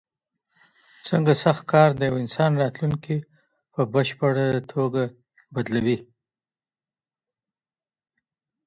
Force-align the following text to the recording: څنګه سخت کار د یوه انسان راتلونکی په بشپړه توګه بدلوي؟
څنګه 1.07 1.33
سخت 1.43 1.63
کار 1.71 1.89
د 1.95 2.01
یوه 2.09 2.19
انسان 2.23 2.51
راتلونکی 2.63 3.17
په 3.73 3.81
بشپړه 3.93 4.45
توګه 4.73 5.03
بدلوي؟ 5.53 5.97